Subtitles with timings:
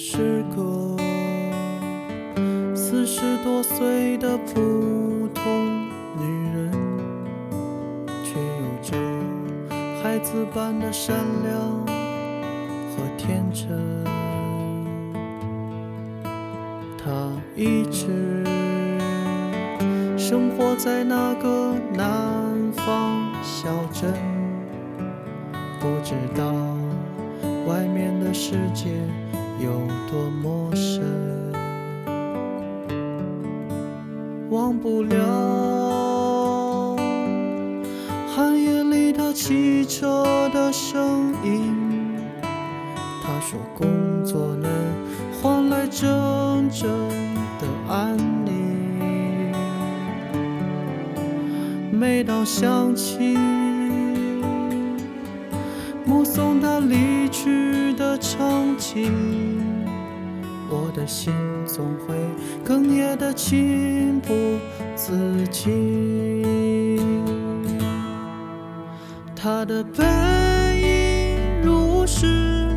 [0.00, 0.96] 是个
[2.72, 6.22] 四十多岁的普通女
[6.54, 6.70] 人，
[8.22, 8.96] 却有着
[10.00, 11.84] 孩子般的善良
[12.94, 13.66] 和天真。
[16.96, 18.44] 她一直
[20.16, 24.14] 生活在那个南方小镇，
[25.80, 26.54] 不知道
[27.66, 28.92] 外面的世界
[29.60, 29.70] 有
[30.08, 31.02] 多陌生，
[34.50, 36.96] 忘不了
[38.34, 41.74] 寒夜里他汽车的声音。
[43.22, 44.70] 他说工作能
[45.42, 46.08] 换来真
[46.70, 46.88] 正
[47.60, 49.52] 的安宁。
[51.90, 53.36] 每当想起
[56.08, 59.12] 目送他离去的场景，
[60.70, 61.34] 我的心
[61.66, 62.14] 总会
[62.66, 64.32] 哽咽的情不
[64.96, 66.98] 自禁。
[69.36, 70.02] 他的背
[70.80, 72.70] 影如诗，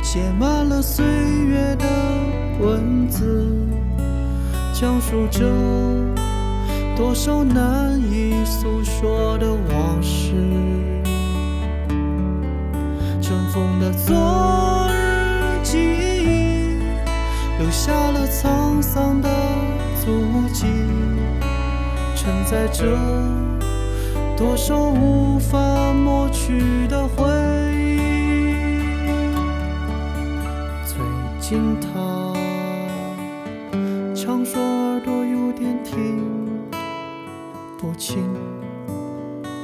[0.00, 1.84] 写满了岁月的
[2.60, 3.52] 文字，
[4.72, 5.44] 讲述着
[6.96, 10.79] 多少难以诉说的往事。
[13.60, 16.78] 尘封的昨日记忆，
[17.58, 19.28] 留下了沧桑的
[20.02, 20.08] 足
[20.50, 20.64] 迹，
[22.16, 22.86] 承载着
[24.34, 25.58] 多少无法
[25.92, 27.26] 抹去的回
[27.76, 28.00] 忆。
[30.86, 30.96] 最
[31.38, 32.32] 近他
[34.14, 36.48] 常说耳朵有点听
[37.78, 38.24] 不清，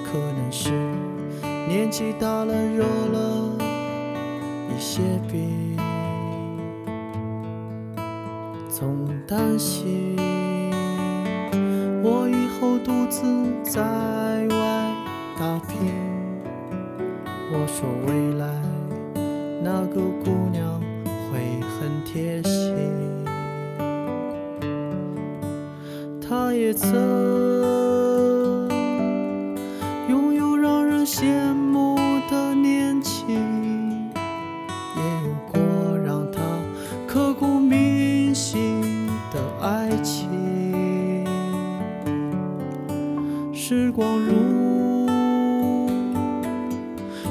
[0.05, 0.71] 可能是
[1.67, 3.66] 年纪大了，惹了
[4.77, 5.75] 一些病，
[8.69, 10.15] 总担心
[12.03, 13.25] 我以后独自
[13.65, 14.95] 在外
[15.39, 15.79] 打拼。
[17.51, 18.47] 我说未来
[19.65, 20.79] 那个姑娘
[21.31, 21.39] 会
[21.81, 23.25] 很贴心，
[26.21, 27.56] 她也曾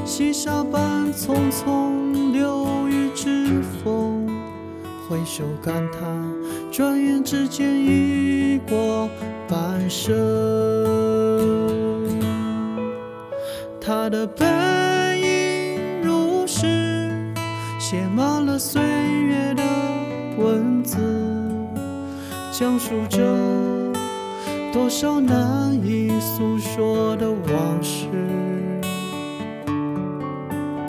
[0.05, 4.27] 细沙般匆匆流于指缝，
[5.09, 5.99] 回首感叹，
[6.71, 9.09] 转眼之间已过
[9.49, 10.13] 半生。
[13.81, 14.45] 他的背
[15.19, 17.33] 影如诗，
[17.79, 19.63] 写满了岁月的
[20.37, 20.97] 文字，
[22.51, 23.19] 讲述着
[24.71, 28.05] 多少难以诉说的往事。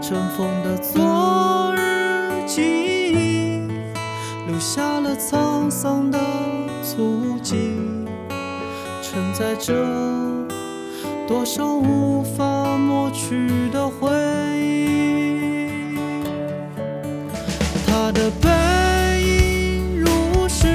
[0.09, 2.63] 尘封的昨日记
[3.13, 3.67] 忆，
[4.47, 6.17] 留下了沧桑的
[6.81, 7.57] 足迹，
[9.03, 9.75] 承载着
[11.27, 12.45] 多少无法
[12.79, 14.09] 抹去的回
[14.61, 15.99] 忆。
[17.89, 18.49] 他的背
[19.25, 20.69] 影如诗，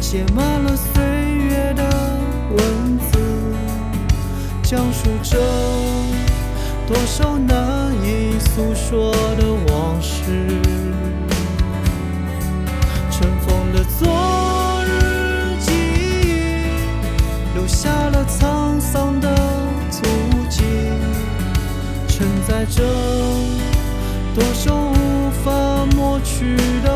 [0.00, 1.82] 写满了岁月的
[2.50, 3.18] 文字，
[4.62, 5.36] 讲述着
[6.86, 10.22] 多少难以诉说的往事。
[13.10, 15.72] 尘封的昨日记
[16.22, 16.30] 忆，
[17.54, 19.34] 留下了沧桑的
[19.90, 20.02] 足
[20.50, 20.62] 迹，
[22.08, 22.82] 承载着
[24.34, 26.91] 多少无法抹去的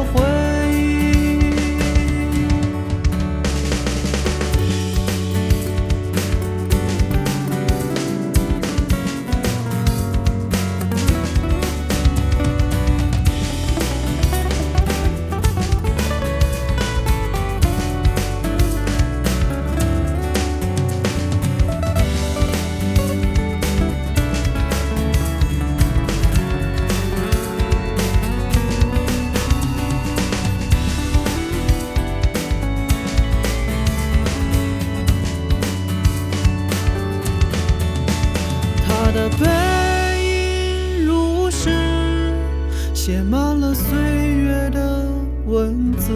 [43.06, 43.97] 写满了岁
[44.35, 45.06] 月的
[45.47, 46.11] 文字，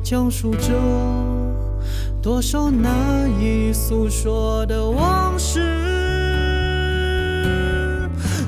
[0.00, 0.68] 讲述着
[2.22, 5.58] 多少难以诉说的往事。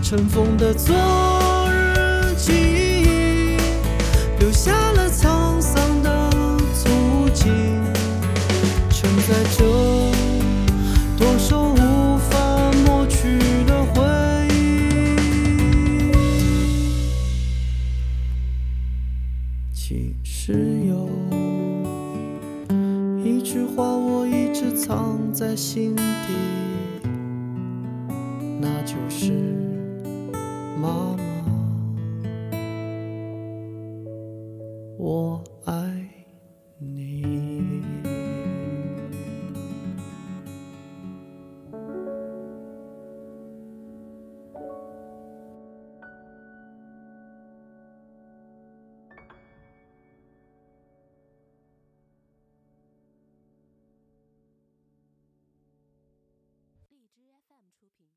[0.00, 0.94] 尘封的昨
[23.52, 26.02] 这句话我一直藏在心底
[28.58, 29.30] 那就是
[30.80, 31.22] 妈妈。
[34.96, 36.01] 我爱
[57.52, 58.08] FM 出品。